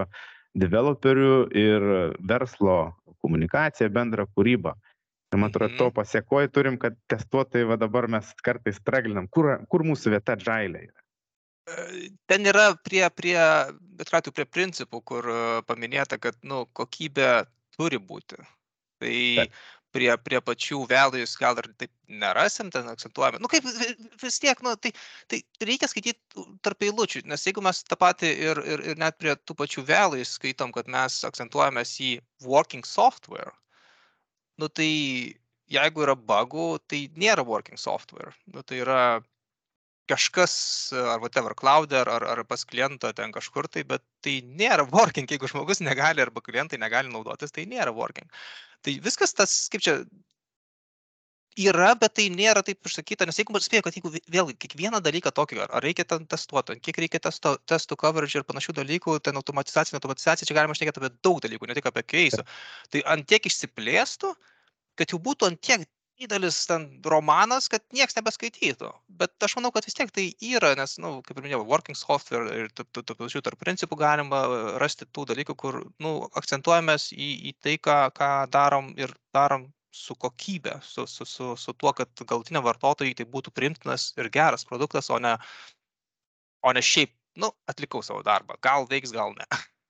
[0.56, 1.88] developerių ir
[2.28, 2.76] verslo
[3.24, 4.76] komunikaciją, bendrą kūrybą.
[5.34, 5.96] Ir man atrodo, to mhm.
[5.96, 11.05] pasiekoji turim, kad testuotojai va dabar mes kartais straglinam, kur, kur mūsų vieta Agile yra
[12.26, 13.38] ten yra prie, prie,
[13.98, 18.38] bet tu prie principų, kur e, paminėta, kad nu, kokybė turi būti.
[19.02, 19.56] Tai Taip.
[19.92, 23.40] prie, prie pačių values gal ir taip nerasim, ten akcentuojame.
[23.42, 23.66] Nu kaip
[24.22, 24.92] vis tiek, nu, tai,
[25.28, 29.34] tai reikia skaityti tarp eilučių, nes jeigu mes tą patį ir, ir, ir net prie
[29.36, 32.12] tų pačių values skaitom, kad mes akcentuojamės į
[32.46, 33.52] working software,
[34.56, 34.90] nu tai
[35.72, 38.32] jeigu yra bugų, tai nėra working software.
[38.46, 39.00] Nu, tai yra
[40.10, 40.54] kažkas
[40.96, 45.28] ar whatever cloude ar, ar, ar pas klientą ten kažkur tai, bet tai nėra working,
[45.30, 48.30] jeigu žmogus negali arba klientai negali naudotis, tai nėra working.
[48.86, 49.98] Tai viskas tas, kaip čia,
[51.56, 55.62] yra, bet tai nėra taip išsakyta, nes jeigu spėjau, kad jeigu vėlgi kiekvieną dalyką tokį,
[55.64, 60.48] ar reikia ten testuoti, kiek reikia testo, testų coverage ir panašių dalykų, ten automatizacija, automatizacija,
[60.48, 62.44] čia galima šnekėti apie daug dalykų, ne tik apie keisų.
[62.92, 64.34] Tai ant tiek išsiplėstų,
[65.00, 65.88] kad jau būtų ant tiek
[66.20, 68.90] didelis ten romanas, kad niekas nebeskaitytų.
[69.20, 71.98] Bet aš manau, kad vis tiek tai yra, nes, na, nu, kaip ir minėjau, working
[71.98, 74.42] software ir pačių tarp principų galima
[74.82, 79.68] rasti tų dalykų, kur, na, nu, akcentuojamės į, į tai, ką, ką darom ir darom
[79.96, 84.66] su kokybė, su, su, su, su tuo, kad galtiniam vartotojui tai būtų primtinas ir geras
[84.68, 85.36] produktas, o ne,
[86.64, 88.56] o ne šiaip, na, nu, atlikau savo darbą.
[88.64, 89.46] Gal veiks, gal ne.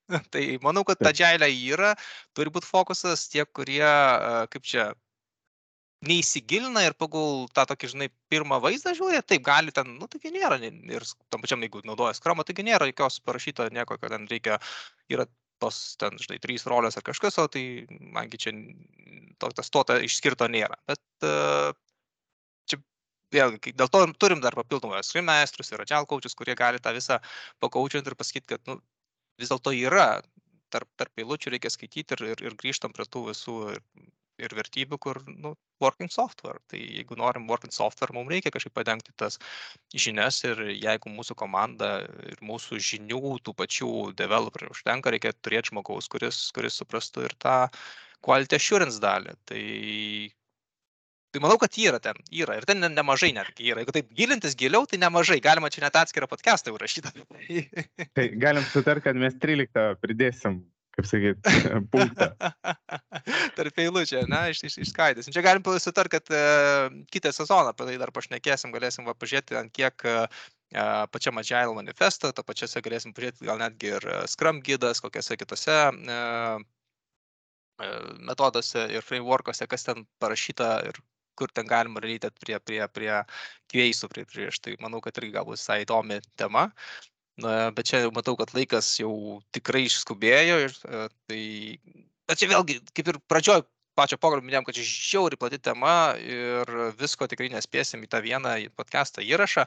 [0.35, 1.95] tai manau, kad ta džiailė yra,
[2.37, 3.87] turi būti fokusas tie, kurie,
[4.53, 4.91] kaip čia,
[6.09, 10.59] neįsigilina ir pagal tą tokį, žinai, pirmą vaizdą žiūri, taip gali ten, nu, taigi nėra,
[10.62, 14.61] ir tam pačiam, jeigu naudoja skramą, taigi nėra jokios parašyto nieko, kad ten reikia,
[15.12, 15.27] yra
[15.62, 17.64] tos ten, žinai, trys rolės ar kažkas, o tai
[18.14, 18.53] mangi čia
[19.40, 20.77] to testuota išskirto nėra.
[20.88, 21.71] Bet uh,
[22.69, 22.81] čia
[23.35, 27.21] vėlgi, dėl to turim dar papildomą scrum meistrus ir agile coaches, kurie gali tą visą
[27.64, 28.81] pakaučinti ir pasakyti, kad, nu,
[29.40, 30.09] vis dėlto yra
[30.73, 33.83] tarp, tarp eilučių reikia skaityti ir, ir, ir grįžtam prie tų visų ir
[34.38, 36.61] vertybių, kur, nu, working software.
[36.70, 39.38] Tai jeigu norim working software, mums reikia kažkaip padengti tas
[39.94, 41.92] žinias ir jeigu mūsų komanda
[42.31, 47.59] ir mūsų žinių, tų pačių developerių užtenka, reikia turėti žmogaus, kuris, kuris suprastų ir tą
[48.25, 49.37] quality assurance dalį.
[49.49, 49.62] Tai
[51.35, 52.55] Tai manau, kad yra ten, yra.
[52.57, 53.83] Ir ten nemažai netgi yra.
[53.83, 55.37] Jeigu taip gilintis giliau, tai nemažai.
[55.44, 57.12] Galima čia net atskirą podcastą užrašyti.
[58.16, 60.62] tai galim sutarti, kad mes 13 pridėsim
[60.97, 61.49] kaip sakyt,
[61.93, 62.29] punktą.
[63.57, 65.35] Tarp eilučių, na, iš, iš, išskaidysim.
[65.35, 69.73] Čia galim sutar, kad uh, kitą sezoną apie tai dar pašnekėsim, galėsim va, pažiūrėti, ant
[69.77, 70.47] kiek uh,
[71.13, 76.65] pačiam Agile manifesto, to pačiose galėsim pažiūrėti gal netgi ir Scrum gidas, kokiose kitose uh,
[78.25, 81.01] metoduose ir frameworkuose, kas ten parašyta ir
[81.37, 83.13] kur ten galima related prie, prie, prie
[83.69, 84.63] QA-sų prieš.
[84.65, 86.71] Tai manau, kad irgi galbūt visai įdomi tema
[87.42, 91.42] na bet čia matau kad laikas jau tikrai išskubėjo ir e, tai
[92.27, 93.65] bet čia vėlgi kaip ir pradžioj
[93.96, 98.52] pačio pokalbio minėjom kad čia žiauriai plati tema ir visko tikrai nespėsim į tą vieną
[98.77, 99.65] podkastą įrašą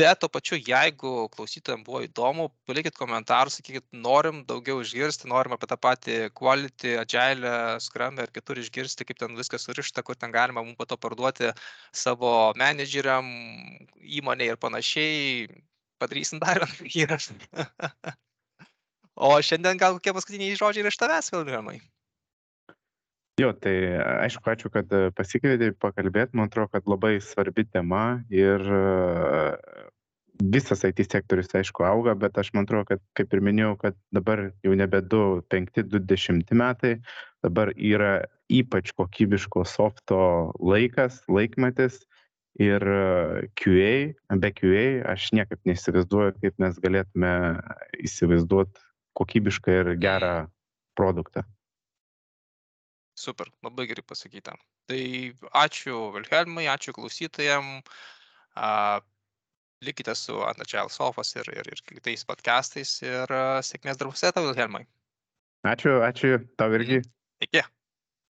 [0.00, 5.70] bet tuo pačiu jeigu klausytojam buvo įdomu palikit komentarus sakykit norim daugiau išgirsti norim apie
[5.70, 7.54] tą patį quality agile
[7.86, 11.54] scrum ir kitur išgirsti kaip ten viskas surišta kur ten galima mum po to parduoti
[12.04, 13.30] savo menedžeriam
[14.20, 15.46] įmonei ir panašiai
[16.00, 17.38] padarysim dar vieną įrašą.
[19.20, 21.74] O šiandien gal kokie paskutiniai žodžiai yra iš tavęs, Vilniamai?
[23.40, 23.74] Jo, tai
[24.26, 26.38] aišku, ačiū, kad pasikvietei pakalbėti.
[26.38, 28.64] Man atrodo, kad labai svarbi tema ir
[30.40, 34.46] visas IT sektorius, aišku, auga, bet aš man atrodo, kad, kaip ir minėjau, kad dabar
[34.64, 36.94] jau nebe 2-5-20 metai,
[37.44, 40.22] dabar yra ypač kokybiško softo
[40.58, 42.00] laikas, laikmetis
[42.58, 42.84] ir
[43.54, 43.92] QA,
[44.42, 47.32] be QA aš niekaip neįsivaizduoju, kaip mes galėtume
[48.02, 48.82] įsivaizduoti
[49.18, 50.34] kokybišką ir gerą
[50.98, 51.44] produktą.
[53.20, 54.56] Super, labai gerai pasakyta.
[54.88, 55.02] Tai
[55.62, 57.84] ačiū Vilhelmai, ačiū klausytojams.
[59.80, 63.32] Likite su Anagile Sofas ir, ir, ir kitais podcastais ir
[63.64, 64.84] sėkmės darbuose tau, Vilhelmai.
[65.64, 67.00] Ačiū, ačiū, tau irgi.
[67.40, 67.64] Iki.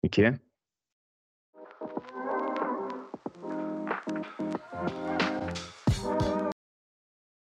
[0.09, 0.33] Iki.
[1.85, 2.14] thank you